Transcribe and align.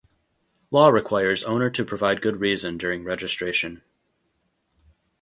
Law 0.71 0.89
requires 0.89 1.43
owner 1.43 1.69
to 1.69 1.85
provide 1.85 2.21
good 2.23 2.39
reason 2.39 2.75
during 2.75 3.03
registration. 3.03 3.83